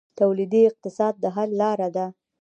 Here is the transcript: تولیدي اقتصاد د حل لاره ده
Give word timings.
تولیدي 0.19 0.61
اقتصاد 0.69 1.13
د 1.19 1.25
حل 1.35 1.49
لاره 1.61 1.89
ده 1.95 2.05